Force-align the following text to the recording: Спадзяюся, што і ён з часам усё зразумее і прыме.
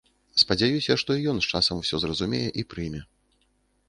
Спадзяюся, 0.43 0.95
што 1.01 1.17
і 1.17 1.27
ён 1.33 1.37
з 1.45 1.51
часам 1.51 1.81
усё 1.83 1.99
зразумее 2.05 2.47
і 2.63 2.65
прыме. 2.75 3.01